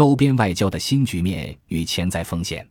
[0.00, 2.66] 周边外交的新局面与潜在风险。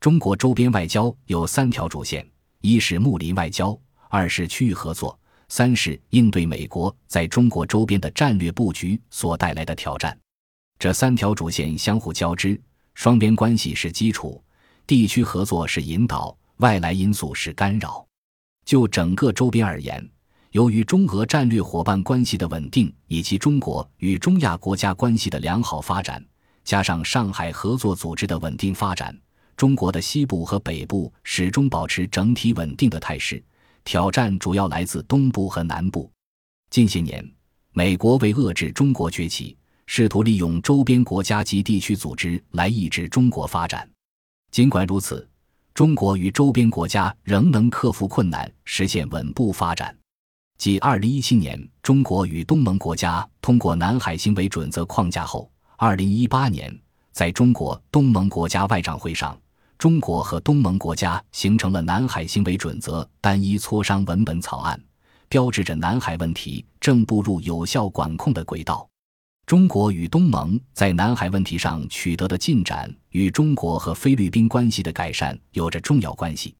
[0.00, 2.26] 中国周边外交有三条主线：
[2.62, 10.18] 一是睦邻外交，二是区域合作，三是应对美国在中国周边的战略布局所带来的挑战。
[10.78, 12.58] 这三条主线相互交织，
[12.94, 14.42] 双边关系是基础，
[14.86, 18.02] 地区合作是引导，外来因素是干扰。
[18.64, 20.02] 就整个周边而言，
[20.52, 26.24] 由于中俄战略伙伴关系的稳定，以及中国与中亚国家关系的良好发展，
[26.64, 29.16] 加上上海合作组织的稳定发展，
[29.56, 33.42] 中国的西部和北部始终保持整体稳定的态势。
[33.84, 36.10] 挑战主要来自东部和南部。
[36.70, 37.28] 近些年，
[37.72, 43.88] 美国为遏制中国崛起，试图利用周边国家及地区组织来抑制中国发展。
[44.52, 45.28] 尽管如此，
[45.74, 49.92] 中国与周边国家仍能克服困难，实现稳步发展。
[50.58, 55.50] 继2017年中国与东盟国家通过南海行为准则框架后
[55.82, 59.36] ，2018年在中国东盟国家外长会上，
[59.76, 64.80] 中国和东盟国家形成了南海行为准则单一磋商文本草案，
[65.28, 68.88] 标志着南海问题正步入有效管控的轨道。
[69.44, 76.54] 中国与东盟在南海问题上取得的进展，与中国和菲律宾关系的改善有着重要关系。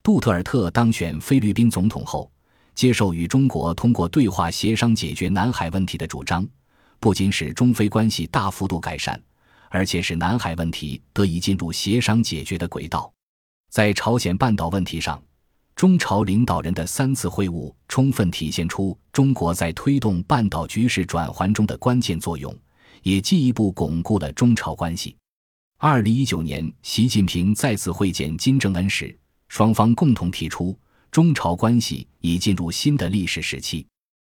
[0.00, 2.30] 杜特尔特当选菲律宾总统后，
[2.76, 6.46] 接受与中国通过对话协商解决南海问题的主张，
[7.00, 9.20] 不仅使中非关系大幅度改善，
[9.70, 13.10] 而且使南海问题得以进入协商解决的轨道。
[13.70, 15.20] 在朝鲜半岛问题上，
[15.74, 22.54] 中朝领导人的三次会晤充分体现出中国在推动半岛局势转圜中的关键作用，
[23.02, 25.16] 也进一步巩固了中朝关系。
[25.78, 29.16] 二零一九年，习近平再次会见金正恩时，
[29.48, 30.78] 双方共同提出，
[31.10, 33.86] 中朝关系已进入新的历史时期。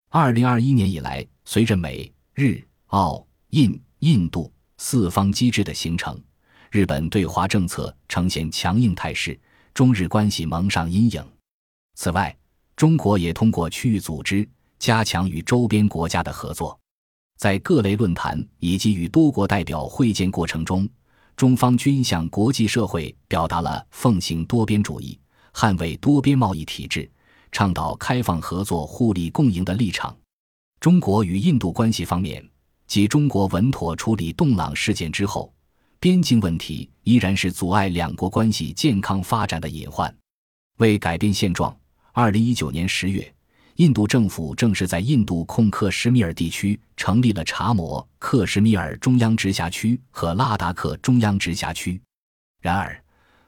[0.09, 6.22] 二零二一年以来，随着美、日、澳、印、印度四方机制的形成，
[6.69, 9.39] 日本对华政策呈现强硬态势，
[9.73, 11.25] 中日关系蒙上阴影。
[11.94, 12.38] 此外，
[12.75, 14.45] 中国也通过区域组织
[14.78, 16.78] 加强与周边国家的合作，
[17.38, 20.85] 在各类论坛以及与多国代表会见过程中，
[21.38, 25.18] 中方均向国际社会表达了奉行多边主义、
[25.53, 27.09] 捍卫多边贸易体制、
[27.53, 30.13] 倡导开放合作、互利共赢的立场。
[30.85, 32.47] 中国与印度关系方面，
[32.85, 35.51] 继中国稳妥处理洞朗事件之后，
[36.00, 40.16] 边境问题依然是阻碍两国关系健康发展的隐患。
[40.78, 41.75] 为改变现状。
[42.12, 43.34] 二零一九年十月，
[43.78, 52.00] 印度政府正式在印度控克什米尔地区成立了查谟克什米尔中央直辖区和拉达克中央直辖区。
[52.62, 53.03] 然而，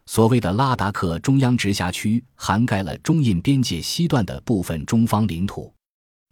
[0.07, 5.71] 所谓的拉达克中央直辖区涵盖了中印边界西段的部分中方领土。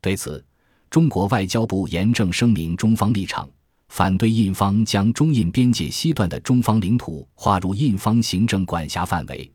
[0.01, 0.43] 对此，
[0.95, 3.49] 中国外交部严正声明中方立场，
[3.89, 9.51] 反对印方将中印边界西段的中方领土划入印方行政管辖范围。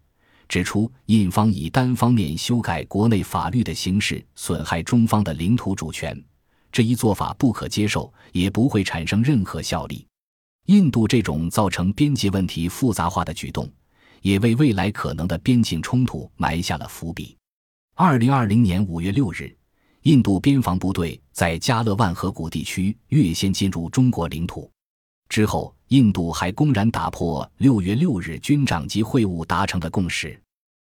[0.51, 6.23] 指出，印方以单方面修改国内法律的形式损害中方的领土主权，
[6.71, 10.07] 这一做法不可接受，也不会产生任何效力。
[10.67, 13.67] 印度这种造成边界问题复杂化的举动，
[14.21, 17.35] 也为未来可能的边境冲突埋下了伏笔。
[17.95, 19.57] 二零二零年五月六日，
[20.03, 24.71] 印度边防部队在加勒万河谷地区越线进入中国领土。
[25.29, 30.41] 之后，印度还公然打破六月六日军长级会晤达成的共识，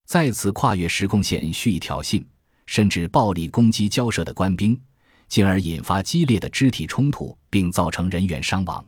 [0.07, 2.25] 再次跨越实控线，蓄意挑衅，
[2.67, 4.81] 甚至暴力攻击交涉的官兵，
[5.29, 8.85] 进而引发激烈的肢体冲突，并造成人员伤亡。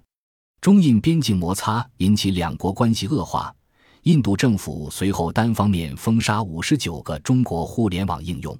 [0.60, 3.54] 中印边境摩擦引起两国关系恶化，
[4.04, 8.58] 印度政府随后单方面封杀五十九个中国互联网应用。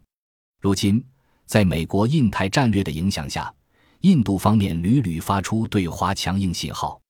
[0.60, 1.02] 如今，
[1.46, 3.52] 在美国印太战略的影响下。
[4.00, 7.00] 印度方面屡屡发出对华强硬信号，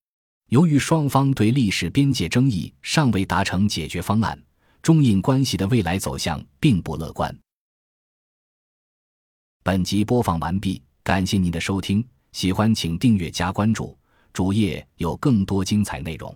[0.50, 4.41] 由于双方对历史边界争议尚未达成解决方案，
[4.81, 7.37] 中印关系的未来走向并不乐观。
[9.65, 13.99] 本集播放完毕，感谢您的收听，喜欢请订阅加关注，
[14.33, 16.33] 主页有更多精彩内容。